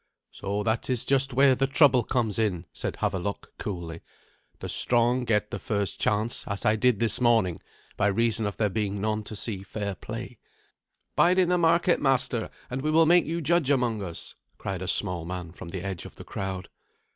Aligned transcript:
"So 0.31 0.63
that 0.63 0.89
is 0.89 1.05
just 1.05 1.31
where 1.35 1.53
the 1.53 1.67
trouble 1.67 2.01
comes 2.03 2.39
in," 2.39 2.65
said 2.73 2.95
Havelok 3.01 3.51
coolly; 3.59 4.01
"the 4.57 4.67
strong 4.67 5.25
get 5.25 5.51
the 5.51 5.59
first 5.59 5.99
chance, 6.01 6.43
as 6.47 6.65
I 6.65 6.75
did 6.75 6.99
this 6.99 7.21
morning, 7.21 7.61
by 7.97 8.07
reason 8.07 8.47
of 8.47 8.57
there 8.57 8.67
being 8.69 8.99
none 8.99 9.21
to 9.25 9.35
see 9.35 9.61
fair 9.61 9.93
play." 9.93 10.39
"Bide 11.15 11.37
in 11.37 11.49
the 11.49 11.57
market, 11.59 12.01
master, 12.01 12.49
and 12.67 12.81
we 12.81 12.89
will 12.89 13.05
make 13.05 13.25
you 13.27 13.41
judge 13.41 13.69
among 13.69 14.01
us," 14.01 14.33
cried 14.57 14.81
a 14.81 14.87
small 14.87 15.23
man 15.23 15.51
from 15.51 15.69
the 15.69 15.83
edge 15.83 16.05
of 16.05 16.15
the 16.15 16.23
crowd. 16.25 16.69